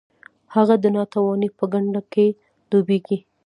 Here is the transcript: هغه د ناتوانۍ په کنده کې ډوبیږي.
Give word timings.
هغه 0.55 0.75
د 0.83 0.85
ناتوانۍ 0.97 1.49
په 1.57 1.65
کنده 1.71 2.01
کې 2.13 2.25
ډوبیږي. 2.69 3.17